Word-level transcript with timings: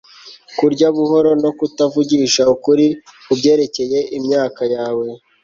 kurya 0.57 0.87
buhoro 0.95 1.31
no 1.43 1.51
kutavugisha 1.57 2.41
ukuri 2.55 2.85
kubyerekeye 3.25 3.99
imyaka 4.17 4.61
yawe 4.75 5.07